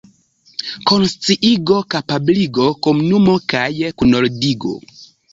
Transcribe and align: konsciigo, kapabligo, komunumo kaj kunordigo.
konsciigo, 0.91 1.75
kapabligo, 1.93 2.65
komunumo 2.85 3.35
kaj 3.53 3.91
kunordigo. 3.99 4.73